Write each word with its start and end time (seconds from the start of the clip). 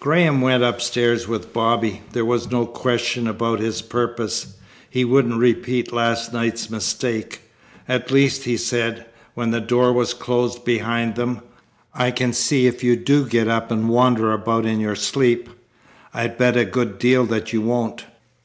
Graham 0.00 0.40
went 0.40 0.64
upstairs 0.64 1.28
with 1.28 1.52
Bobby. 1.52 2.00
There 2.10 2.24
was 2.24 2.50
no 2.50 2.66
question 2.66 3.28
about 3.28 3.60
his 3.60 3.82
purpose. 3.82 4.56
He 4.90 5.04
wouldn't 5.04 5.38
repeat 5.38 5.92
last 5.92 6.32
night's 6.32 6.68
mistake. 6.68 7.42
"At 7.88 8.10
least," 8.10 8.42
he 8.42 8.56
said, 8.56 9.06
when 9.34 9.52
the 9.52 9.60
door 9.60 9.92
was 9.92 10.12
closed 10.12 10.64
behind 10.64 11.14
them, 11.14 11.40
"I 11.94 12.10
can 12.10 12.32
see 12.32 12.66
if 12.66 12.82
you 12.82 12.96
do 12.96 13.26
get 13.26 13.46
up 13.46 13.70
and 13.70 13.88
wander 13.88 14.32
about 14.32 14.66
in 14.66 14.80
your 14.80 14.96
sleep. 14.96 15.48
I'd 16.12 16.36
bet 16.36 16.56
a 16.56 16.64
good 16.64 16.98
deal 16.98 17.24
that 17.26 17.52
you 17.52 17.60
won't." 17.60 18.06